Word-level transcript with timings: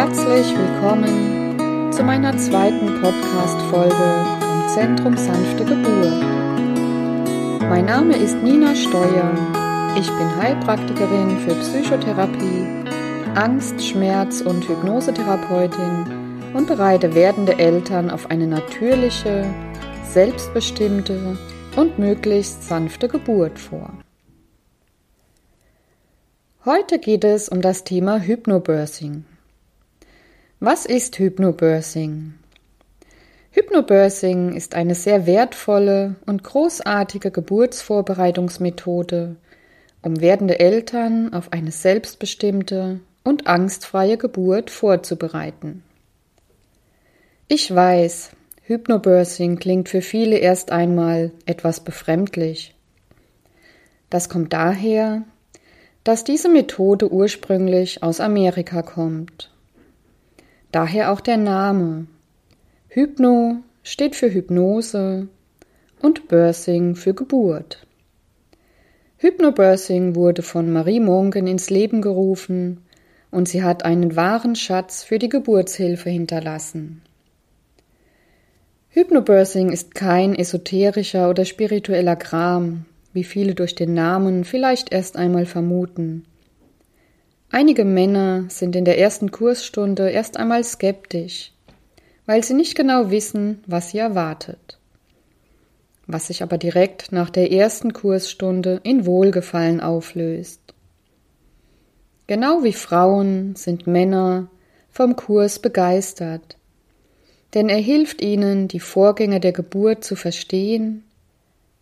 Herzlich 0.00 0.56
willkommen 0.56 1.92
zu 1.92 2.04
meiner 2.04 2.38
zweiten 2.38 3.00
Podcast-Folge 3.00 4.38
vom 4.38 4.68
Zentrum 4.68 5.16
Sanfte 5.16 5.64
Geburt. 5.64 6.22
Mein 7.68 7.86
Name 7.86 8.16
ist 8.16 8.36
Nina 8.36 8.76
Steuer. 8.76 9.34
Ich 9.98 10.06
bin 10.06 10.36
Heilpraktikerin 10.36 11.40
für 11.40 11.52
Psychotherapie, 11.56 12.86
Angst-, 13.34 13.82
Schmerz- 13.82 14.40
und 14.40 14.68
Hypnosetherapeutin 14.68 16.52
und 16.54 16.68
bereite 16.68 17.16
werdende 17.16 17.58
Eltern 17.58 18.08
auf 18.08 18.30
eine 18.30 18.46
natürliche, 18.46 19.52
selbstbestimmte 20.04 21.36
und 21.74 21.98
möglichst 21.98 22.62
sanfte 22.62 23.08
Geburt 23.08 23.58
vor. 23.58 23.92
Heute 26.64 27.00
geht 27.00 27.24
es 27.24 27.48
um 27.48 27.60
das 27.60 27.82
Thema 27.82 28.20
Hypnobirthing. 28.20 29.24
Was 30.60 30.86
ist 30.86 31.20
Hypnobirthing? 31.20 32.34
Hypnobirthing 33.52 34.54
ist 34.54 34.74
eine 34.74 34.96
sehr 34.96 35.24
wertvolle 35.24 36.16
und 36.26 36.42
großartige 36.42 37.30
Geburtsvorbereitungsmethode, 37.30 39.36
um 40.02 40.20
werdende 40.20 40.58
Eltern 40.58 41.32
auf 41.32 41.52
eine 41.52 41.70
selbstbestimmte 41.70 42.98
und 43.22 43.46
angstfreie 43.46 44.18
Geburt 44.18 44.70
vorzubereiten. 44.70 45.84
Ich 47.46 47.72
weiß, 47.72 48.30
Hypnobirthing 48.64 49.60
klingt 49.60 49.88
für 49.88 50.02
viele 50.02 50.38
erst 50.38 50.72
einmal 50.72 51.30
etwas 51.46 51.84
befremdlich. 51.84 52.74
Das 54.10 54.28
kommt 54.28 54.52
daher, 54.52 55.22
dass 56.02 56.24
diese 56.24 56.48
Methode 56.48 57.12
ursprünglich 57.12 58.02
aus 58.02 58.18
Amerika 58.18 58.82
kommt. 58.82 59.52
Daher 60.72 61.12
auch 61.12 61.20
der 61.20 61.38
Name. 61.38 62.06
Hypno 62.88 63.62
steht 63.82 64.16
für 64.16 64.32
Hypnose 64.32 65.28
und 66.00 66.28
Birthing 66.28 66.94
für 66.94 67.14
Geburt. 67.14 67.86
Hypnobirthing 69.20 70.14
wurde 70.14 70.42
von 70.42 70.72
Marie 70.72 71.00
Mongen 71.00 71.48
ins 71.48 71.70
Leben 71.70 72.02
gerufen 72.02 72.84
und 73.32 73.48
sie 73.48 73.64
hat 73.64 73.84
einen 73.84 74.14
wahren 74.14 74.54
Schatz 74.54 75.02
für 75.02 75.18
die 75.18 75.28
Geburtshilfe 75.28 76.08
hinterlassen. 76.08 77.02
Hypnobirthing 78.90 79.70
ist 79.70 79.94
kein 79.94 80.36
esoterischer 80.36 81.28
oder 81.30 81.44
spiritueller 81.44 82.14
Kram, 82.14 82.84
wie 83.12 83.24
viele 83.24 83.54
durch 83.56 83.74
den 83.74 83.92
Namen 83.92 84.44
vielleicht 84.44 84.92
erst 84.92 85.16
einmal 85.16 85.46
vermuten. 85.46 86.24
Einige 87.50 87.86
Männer 87.86 88.44
sind 88.48 88.76
in 88.76 88.84
der 88.84 88.98
ersten 88.98 89.30
Kursstunde 89.30 90.10
erst 90.10 90.36
einmal 90.36 90.62
skeptisch, 90.64 91.52
weil 92.26 92.44
sie 92.44 92.52
nicht 92.52 92.74
genau 92.74 93.10
wissen, 93.10 93.64
was 93.66 93.90
sie 93.90 93.98
erwartet. 93.98 94.78
Was 96.06 96.26
sich 96.26 96.42
aber 96.42 96.58
direkt 96.58 97.10
nach 97.10 97.30
der 97.30 97.50
ersten 97.50 97.94
Kursstunde 97.94 98.80
in 98.82 99.06
Wohlgefallen 99.06 99.80
auflöst. 99.80 100.60
Genau 102.26 102.62
wie 102.64 102.74
Frauen 102.74 103.56
sind 103.56 103.86
Männer 103.86 104.48
vom 104.90 105.16
Kurs 105.16 105.58
begeistert, 105.58 106.58
denn 107.54 107.70
er 107.70 107.78
hilft 107.78 108.20
ihnen, 108.20 108.68
die 108.68 108.80
Vorgänge 108.80 109.40
der 109.40 109.52
Geburt 109.52 110.04
zu 110.04 110.16
verstehen 110.16 111.04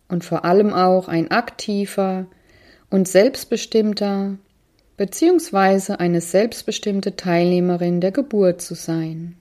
und 0.07 0.23
vor 0.23 0.45
allem 0.45 0.73
auch 0.73 1.09
ein 1.09 1.29
aktiver 1.29 2.25
und 2.89 3.09
selbstbestimmter 3.09 4.37
beziehungsweise 4.97 5.99
eine 5.99 6.21
selbstbestimmte 6.21 7.15
Teilnehmerin 7.15 8.01
der 8.01 8.11
Geburt 8.11 8.61
zu 8.61 8.73
sein. 8.73 9.35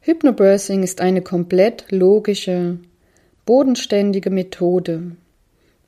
Hypnobirthing 0.00 0.82
ist 0.82 1.00
eine 1.00 1.22
komplett 1.22 1.86
logische, 1.92 2.78
bodenständige 3.46 4.30
Methode, 4.30 5.12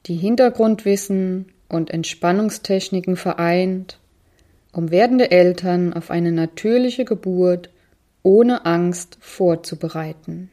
die 0.07 0.15
Hintergrundwissen 0.15 1.47
und 1.69 1.91
Entspannungstechniken 1.91 3.17
vereint, 3.17 3.99
um 4.73 4.93
werdende 4.93 5.33
Eltern 5.33 5.93
auf 5.93 6.13
eine 6.13 6.31
natürliche 6.31 7.05
Geburt 7.05 7.71
ohne 8.23 8.65
Angst 8.67 9.19
vorzubereiten. 9.21 10.51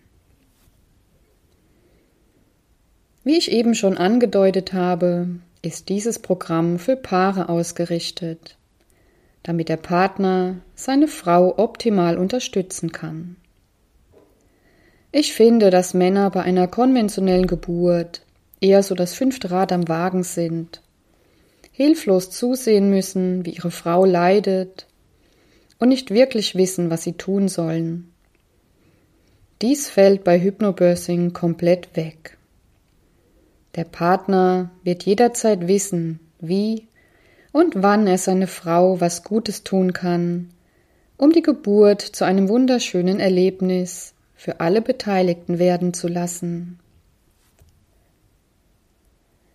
Wie 3.23 3.37
ich 3.37 3.51
eben 3.51 3.75
schon 3.75 3.97
angedeutet 3.97 4.73
habe, 4.73 5.27
ist 5.61 5.89
dieses 5.89 6.19
Programm 6.19 6.79
für 6.79 6.95
Paare 6.95 7.49
ausgerichtet, 7.49 8.57
damit 9.43 9.69
der 9.69 9.77
Partner 9.77 10.57
seine 10.75 11.07
Frau 11.07 11.57
optimal 11.57 12.17
unterstützen 12.17 12.91
kann. 12.91 13.35
Ich 15.11 15.33
finde, 15.33 15.69
dass 15.69 15.93
Männer 15.93 16.29
bei 16.29 16.41
einer 16.41 16.67
konventionellen 16.67 17.47
Geburt 17.47 18.21
eher 18.61 18.81
so 18.81 18.95
das 18.95 19.13
fünfte 19.13 19.51
Rad 19.51 19.71
am 19.71 19.87
Wagen 19.87 20.23
sind, 20.23 20.81
hilflos 21.71 22.29
zusehen 22.29 22.89
müssen, 22.89 23.45
wie 23.45 23.51
ihre 23.51 23.71
Frau 23.71 24.05
leidet 24.05 24.87
und 25.79 25.89
nicht 25.89 26.11
wirklich 26.11 26.55
wissen, 26.55 26.89
was 26.89 27.03
sie 27.03 27.13
tun 27.13 27.47
sollen. 27.49 28.13
Dies 29.61 29.89
fällt 29.89 30.23
bei 30.23 30.39
Hypnobirthing 30.39 31.33
komplett 31.33 31.95
weg. 31.95 32.37
Der 33.75 33.85
Partner 33.85 34.69
wird 34.83 35.03
jederzeit 35.03 35.67
wissen, 35.67 36.19
wie 36.39 36.87
und 37.53 37.81
wann 37.81 38.07
er 38.07 38.17
seine 38.17 38.47
Frau 38.47 38.99
was 38.99 39.23
Gutes 39.23 39.63
tun 39.63 39.93
kann, 39.93 40.49
um 41.17 41.31
die 41.31 41.41
Geburt 41.41 42.01
zu 42.01 42.25
einem 42.25 42.49
wunderschönen 42.49 43.19
Erlebnis 43.19 44.13
für 44.35 44.59
alle 44.59 44.81
Beteiligten 44.81 45.59
werden 45.59 45.93
zu 45.93 46.07
lassen. 46.07 46.79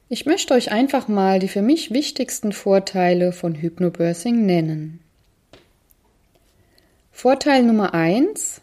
Ich 0.09 0.25
möchte 0.25 0.55
euch 0.55 0.71
einfach 0.71 1.09
mal 1.09 1.41
die 1.41 1.49
für 1.49 1.63
mich 1.63 1.91
wichtigsten 1.91 2.53
Vorteile 2.53 3.33
von 3.33 3.57
Hypnobirthing 3.57 4.47
nennen. 4.47 5.01
Vorteil 7.11 7.65
Nummer 7.65 7.93
eins: 7.93 8.61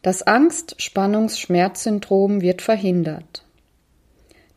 Das 0.00 0.22
Angst-Spannungs-Schmerz-Syndrom 0.22 2.40
wird 2.40 2.62
verhindert. 2.62 3.44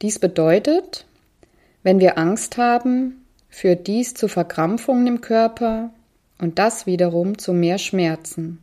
Dies 0.06 0.20
bedeutet, 0.20 1.08
wenn 1.82 2.00
wir 2.00 2.20
Angst 2.20 2.58
haben, 2.58 3.26
führt 3.50 3.88
dies 3.88 4.14
zu 4.14 4.28
Verkrampfungen 4.28 5.08
im 5.08 5.20
Körper 5.20 5.90
und 6.38 6.60
das 6.60 6.86
wiederum 6.86 7.40
zu 7.40 7.54
mehr 7.54 7.80
Schmerzen, 7.80 8.60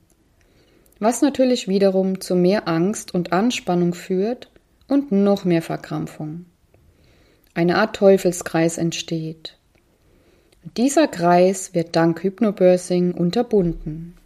was 1.01 1.21
natürlich 1.21 1.67
wiederum 1.67 2.21
zu 2.21 2.37
mehr 2.37 2.69
Angst 2.69 3.13
und 3.13 3.33
Anspannung 3.33 3.93
führt 3.93 4.53
und 4.87 5.11
noch 5.11 5.45
mehr 5.45 5.63
Verkrampfung. 5.63 6.45
Eine 7.55 7.79
Art 7.79 7.97
Teufelskreis 7.97 8.79
entsteht. 8.79 9.59
Dieser 10.77 11.09
Kreis 11.09 11.75
wird 11.75 11.97
dank 11.97 12.23
Hypnobirthing 12.23 13.15
unterbunden. 13.15 14.17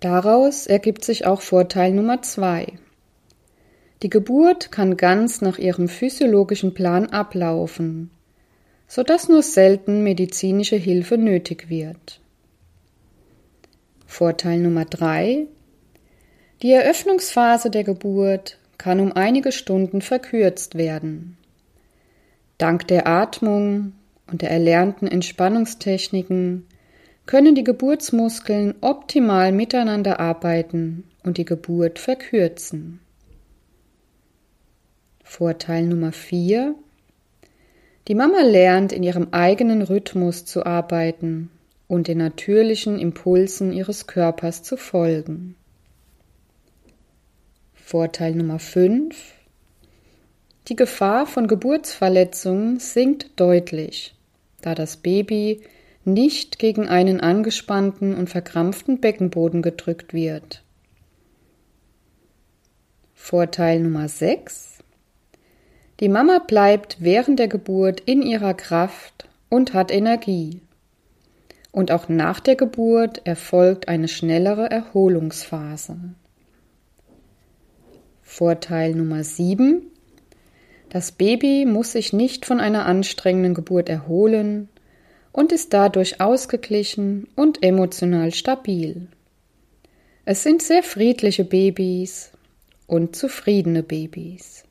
Daraus 0.00 0.66
ergibt 0.66 1.06
sich 1.06 1.24
auch 1.24 1.40
Vorteil 1.40 1.92
Nummer 1.92 2.20
zwei. 2.20 2.74
Die 4.06 4.10
Geburt 4.10 4.70
kann 4.70 4.96
ganz 4.96 5.40
nach 5.40 5.58
ihrem 5.58 5.88
physiologischen 5.88 6.74
Plan 6.74 7.06
ablaufen, 7.06 8.12
so 8.86 9.02
dass 9.02 9.28
nur 9.28 9.42
selten 9.42 10.04
medizinische 10.04 10.76
Hilfe 10.76 11.18
nötig 11.18 11.68
wird. 11.68 12.20
Vorteil 14.06 14.60
Nummer 14.60 14.84
drei: 14.84 15.48
Die 16.62 16.70
Eröffnungsphase 16.70 17.68
der 17.68 17.82
Geburt 17.82 18.60
kann 18.78 19.00
um 19.00 19.10
einige 19.10 19.50
Stunden 19.50 20.00
verkürzt 20.00 20.76
werden. 20.76 21.36
Dank 22.58 22.86
der 22.86 23.08
Atmung 23.08 23.92
und 24.30 24.40
der 24.40 24.52
erlernten 24.52 25.08
Entspannungstechniken 25.08 26.68
können 27.26 27.56
die 27.56 27.64
Geburtsmuskeln 27.64 28.76
optimal 28.82 29.50
miteinander 29.50 30.20
arbeiten 30.20 31.02
und 31.24 31.38
die 31.38 31.44
Geburt 31.44 31.98
verkürzen. 31.98 33.00
Vorteil 35.28 35.86
Nummer 35.86 36.12
4. 36.12 36.76
Die 38.08 38.14
Mama 38.14 38.40
lernt 38.42 38.92
in 38.92 39.02
ihrem 39.02 39.28
eigenen 39.32 39.82
Rhythmus 39.82 40.46
zu 40.46 40.64
arbeiten 40.64 41.50
und 41.88 42.06
den 42.06 42.18
natürlichen 42.18 42.98
Impulsen 42.98 43.72
ihres 43.72 44.06
Körpers 44.06 44.62
zu 44.62 44.78
folgen. 44.78 45.56
Vorteil 47.74 48.34
Nummer 48.34 48.60
5. 48.60 49.34
Die 50.68 50.76
Gefahr 50.76 51.26
von 51.26 51.48
Geburtsverletzungen 51.48 52.78
sinkt 52.78 53.38
deutlich, 53.38 54.14
da 54.62 54.74
das 54.74 54.96
Baby 54.96 55.60
nicht 56.04 56.58
gegen 56.60 56.88
einen 56.88 57.20
angespannten 57.20 58.14
und 58.14 58.30
verkrampften 58.30 59.00
Beckenboden 59.00 59.60
gedrückt 59.60 60.14
wird. 60.14 60.62
Vorteil 63.12 63.80
Nummer 63.80 64.08
6. 64.08 64.75
Die 66.00 66.10
Mama 66.10 66.40
bleibt 66.46 66.98
während 67.00 67.38
der 67.38 67.48
Geburt 67.48 68.00
in 68.00 68.20
ihrer 68.20 68.52
Kraft 68.52 69.28
und 69.48 69.72
hat 69.72 69.90
Energie. 69.90 70.60
Und 71.72 71.90
auch 71.90 72.08
nach 72.08 72.40
der 72.40 72.56
Geburt 72.56 73.22
erfolgt 73.24 73.88
eine 73.88 74.08
schnellere 74.08 74.70
Erholungsphase. 74.70 75.96
Vorteil 78.22 78.94
Nummer 78.94 79.24
7. 79.24 79.82
Das 80.90 81.12
Baby 81.12 81.64
muss 81.64 81.92
sich 81.92 82.12
nicht 82.12 82.44
von 82.44 82.60
einer 82.60 82.84
anstrengenden 82.84 83.54
Geburt 83.54 83.88
erholen 83.88 84.68
und 85.32 85.52
ist 85.52 85.72
dadurch 85.72 86.20
ausgeglichen 86.20 87.28
und 87.36 87.62
emotional 87.62 88.32
stabil. 88.32 89.08
Es 90.26 90.42
sind 90.42 90.60
sehr 90.60 90.82
friedliche 90.82 91.44
Babys 91.44 92.32
und 92.86 93.16
zufriedene 93.16 93.82
Babys. 93.82 94.65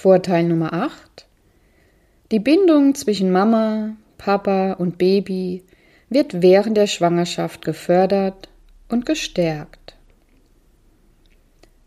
Vorteil 0.00 0.44
Nummer 0.44 0.72
8. 0.74 1.26
Die 2.30 2.38
Bindung 2.38 2.94
zwischen 2.94 3.32
Mama, 3.32 3.96
Papa 4.16 4.74
und 4.74 4.96
Baby 4.96 5.64
wird 6.08 6.40
während 6.40 6.76
der 6.76 6.86
Schwangerschaft 6.86 7.64
gefördert 7.64 8.48
und 8.88 9.06
gestärkt. 9.06 9.96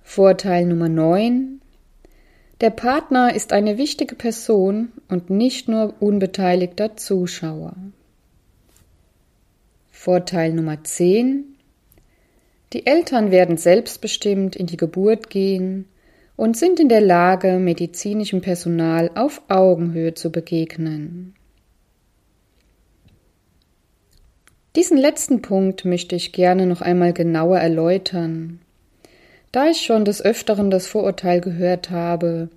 Vorteil 0.04 0.66
Nummer 0.66 0.90
9. 0.90 1.62
Der 2.60 2.72
Partner 2.72 3.34
ist 3.34 3.54
eine 3.54 3.78
wichtige 3.78 4.16
Person 4.16 4.92
und 5.08 5.30
nicht 5.30 5.70
nur 5.70 5.94
unbeteiligter 6.02 6.98
Zuschauer. 6.98 7.78
Vorteil 9.90 10.52
Nummer 10.52 10.84
10. 10.84 11.46
Die 12.74 12.86
Eltern 12.88 13.32
werden 13.32 13.56
selbstbestimmt 13.56 14.58
in 14.58 14.66
die 14.68 14.76
Geburt 14.76 15.30
gehen 15.30 15.86
und 16.42 16.58
sind 16.58 16.80
in 16.80 16.90
der 16.90 17.02
Lage, 17.02 17.60
medizinischem 17.60 18.42
Personal 18.42 19.12
auf 19.14 19.44
Augenhöhe 19.48 20.16
zu 20.16 20.32
begegnen. 20.32 21.36
Diesen 24.76 24.98
letzten 24.98 25.44
Punkt 25.44 25.86
möchte 25.86 26.16
ich 26.16 26.32
gerne 26.32 26.66
noch 26.66 26.82
einmal 26.82 27.14
genauer 27.14 27.60
erläutern, 27.60 28.60
da 29.52 29.70
ich 29.70 29.82
schon 29.82 30.04
des 30.04 30.20
Öfteren 30.26 30.72
das 30.72 30.88
Vorurteil 30.88 31.42
gehört 31.42 31.92
habe, 31.92 32.50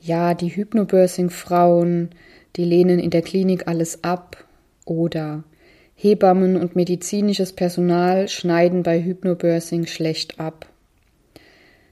ja, 0.00 0.34
die 0.34 0.54
Hypnobirthing-Frauen, 0.54 2.10
die 2.54 2.64
lehnen 2.64 3.00
in 3.00 3.10
der 3.10 3.22
Klinik 3.22 3.66
alles 3.66 4.04
ab 4.04 4.44
oder 4.84 5.42
Hebammen 5.96 6.54
und 6.54 6.76
medizinisches 6.76 7.52
Personal 7.52 8.28
schneiden 8.28 8.84
bei 8.84 9.02
Hypnobirthing 9.02 9.86
schlecht 9.86 10.38
ab. 10.38 10.68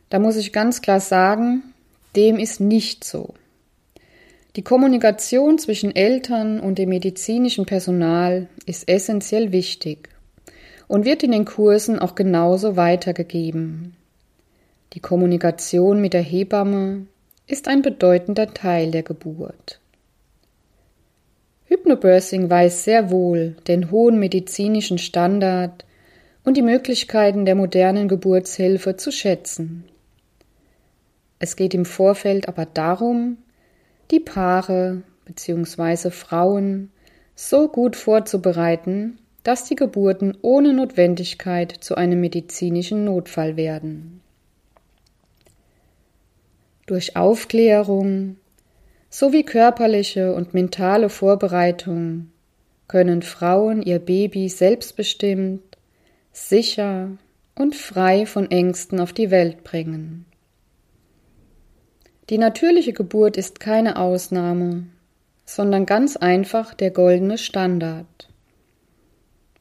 Da 0.08 0.19
muss 0.19 0.37
ich 0.37 0.53
ganz 0.53 0.82
klar 0.82 1.00
sagen, 1.00 1.62
dem 2.14 2.38
ist 2.38 2.61
nicht 2.61 3.05
so. 3.05 3.35
Die 4.55 4.62
Kommunikation 4.62 5.58
zwischen 5.58 5.94
Eltern 5.94 6.61
und 6.61 6.79
dem 6.79 6.88
medizinischen 6.88 7.67
Personal 7.67 8.49
ist 8.64 8.88
essentiell 8.88 9.53
wichtig 9.53 10.08
und 10.88 11.05
wird 11.05 11.23
in 11.23 11.32
den 11.32 11.44
Kursen 11.44 11.99
auch 11.99 12.14
genauso 12.14 12.76
weitergegeben. 12.76 13.97
Die 14.93 15.00
Kommunikation 15.00 16.00
mit 16.00 16.14
der 16.14 16.23
Hebamme 16.23 17.06
ist 17.47 17.69
ein 17.69 17.82
bedeutender 17.82 18.55
Teil 18.55 18.93
der 18.93 19.03
Geburt. 19.03 19.81
Hypnobirthing 21.67 22.49
weiß 22.49 22.85
sehr 22.85 23.11
wohl 23.11 23.56
den 23.67 23.91
hohen 23.91 24.19
medizinischen 24.19 24.99
Standard 24.99 25.85
und 26.44 26.56
die 26.56 26.62
Möglichkeiten 26.62 27.44
der 27.44 27.56
modernen 27.56 28.08
Geburtshilfe 28.08 28.97
zu 28.97 29.11
schätzen. 29.11 29.85
Es 31.38 31.56
geht 31.56 31.74
im 31.74 31.84
Vorfeld 31.84 32.48
aber 32.48 32.66
darum, 32.66 33.38
die 34.10 34.20
Paare 34.20 35.02
bzw. 35.26 36.10
Frauen 36.10 36.90
so 37.34 37.68
gut 37.68 37.96
vorzubereiten, 37.96 39.18
dass 39.42 39.64
die 39.64 39.76
Geburten 39.76 40.36
ohne 40.42 40.72
Notwendigkeit 40.72 41.72
zu 41.72 41.94
einem 41.94 42.20
medizinischen 42.20 43.04
Notfall 43.04 43.56
werden. 43.56 44.20
Durch 46.86 47.16
Aufklärung 47.16 48.36
sowie 49.10 49.42
körperliche 49.42 50.34
und 50.34 50.54
mentale 50.54 51.08
Vorbereitung 51.08 52.30
können 52.88 53.22
Frauen 53.22 53.82
ihr 53.82 53.98
Baby 53.98 54.48
selbstbestimmt, 54.48 55.76
sicher 56.32 57.10
und 57.54 57.74
frei 57.74 58.26
von 58.26 58.50
Ängsten 58.50 59.00
auf 59.00 59.12
die 59.12 59.30
Welt 59.30 59.64
bringen. 59.64 60.26
Die 62.28 62.38
natürliche 62.38 62.93
Geburt 62.93 63.37
ist 63.37 63.61
keine 63.61 63.99
Ausnahme, 63.99 64.87
sondern 65.44 65.87
ganz 65.87 66.17
einfach 66.17 66.75
der 66.75 66.90
goldene 66.90 67.38
Standard. 67.38 68.28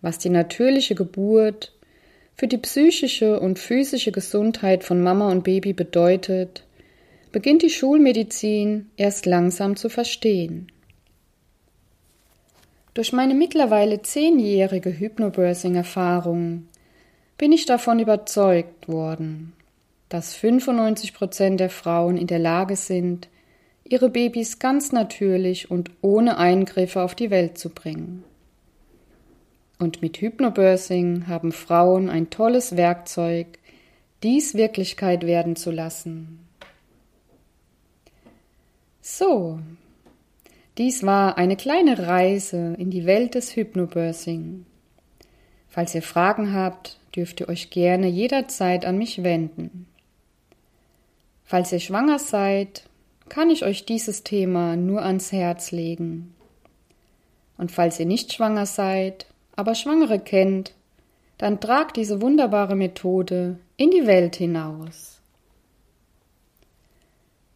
Was 0.02 0.18
die 0.18 0.30
natürliche 0.30 0.96
Geburt 0.96 1.74
für 2.36 2.48
die 2.48 2.58
psychische 2.58 3.40
und 3.40 3.60
physische 3.60 4.12
Gesundheit 4.12 4.84
von 4.84 5.02
Mama 5.02 5.32
und 5.32 5.44
Baby 5.44 5.74
bedeutet, 5.74 6.64
beginnt 7.32 7.62
die 7.62 7.70
Schulmedizin 7.70 8.90
erst 8.98 9.26
langsam 9.26 9.76
zu 9.76 9.90
verstehen. 9.90 10.72
Durch 12.96 13.14
meine 13.14 13.36
mittlerweile 13.36 14.02
zehnjährige 14.02 14.98
Hypnobirthing-Erfahrung 14.98 16.68
bin 17.38 17.52
ich 17.52 17.66
davon 17.66 18.00
überzeugt 18.00 18.88
worden, 18.88 19.54
dass 20.10 20.34
95 20.34 21.14
Prozent 21.14 21.60
der 21.60 21.70
Frauen 21.70 22.18
in 22.18 22.28
der 22.28 22.40
Lage 22.40 22.76
sind, 22.76 23.28
ihre 23.84 24.10
Babys 24.10 24.60
ganz 24.60 24.92
natürlich 24.92 25.70
und 25.72 25.92
ohne 26.02 26.38
Eingriffe 26.38 27.02
auf 27.02 27.16
die 27.16 27.30
Welt 27.30 27.58
zu 27.58 27.70
bringen. 27.70 28.24
Und 29.78 30.02
mit 30.02 30.18
Hypnobirthing 30.18 31.28
haben 31.28 31.52
Frauen 31.52 32.10
ein 32.10 32.30
tolles 32.30 32.78
Werkzeug, 32.78 33.60
dies 34.24 34.56
Wirklichkeit 34.56 35.26
werden 35.26 35.56
zu 35.56 35.72
lassen. 35.72 36.40
So, 39.02 39.60
dies 40.78 41.04
war 41.04 41.38
eine 41.38 41.56
kleine 41.56 42.08
Reise 42.08 42.76
in 42.78 42.90
die 42.90 43.06
Welt 43.06 43.36
des 43.36 43.56
Hypnobirthing. 43.56 44.66
Falls 45.70 45.94
ihr 45.94 46.02
Fragen 46.02 46.54
habt, 46.54 46.98
dürft 47.16 47.42
ihr 47.42 47.50
euch 47.50 47.70
gerne 47.70 48.08
jederzeit 48.08 48.86
an 48.86 48.98
mich 48.98 49.24
wenden. 49.24 49.88
Falls 51.46 51.72
ihr 51.72 51.80
schwanger 51.80 52.20
seid, 52.20 52.84
kann 53.30 53.50
ich 53.50 53.64
euch 53.64 53.86
dieses 53.86 54.24
Thema 54.24 54.76
nur 54.76 55.04
ans 55.04 55.32
Herz 55.32 55.72
legen. 55.72 56.34
Und 57.58 57.72
falls 57.72 58.00
ihr 58.00 58.06
nicht 58.06 58.34
schwanger 58.34 58.66
seid, 58.66 59.28
aber 59.56 59.76
Schwangere 59.76 60.20
kennt, 60.20 60.74
dann 61.38 61.60
tragt 61.60 61.98
diese 61.98 62.22
wunderbare 62.22 62.76
Methode 62.76 63.60
in 63.78 63.92
die 63.92 64.08
Welt 64.08 64.36
hinaus. 64.36 65.20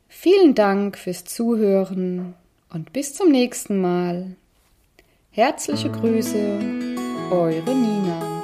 Vielen 0.08 0.54
Dank 0.54 0.98
fürs 0.98 1.24
Zuhören 1.24 2.36
und 2.70 2.94
bis 2.94 3.14
zum 3.14 3.32
nächsten 3.32 3.80
Mal. 3.80 4.36
Herzliche 5.32 5.90
Grüße, 5.90 6.60
eure 7.32 7.76
Nina. 7.76 8.39